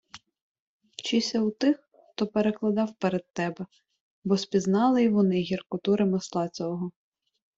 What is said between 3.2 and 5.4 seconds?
тебе, бо спізнали й вони